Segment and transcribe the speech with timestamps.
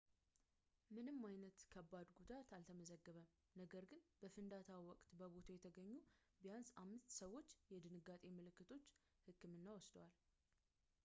[0.95, 3.27] ምንም ዓይነት ከባድ ጉዳት አልተመዘገበም
[3.61, 5.93] ነገር ግን በፍንዳታው ወቅት በቦታው የተገኙ
[6.41, 8.87] ቢያንስ አምስት ሰዎች የድንጋጤ ምልክቶች
[9.29, 10.15] ሕክምና ወስደዋል